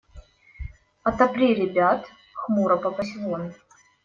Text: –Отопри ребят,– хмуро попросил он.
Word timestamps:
–Отопри 1.07 1.49
ребят,– 1.53 2.11
хмуро 2.41 2.77
попросил 2.77 3.23
он. 3.35 3.43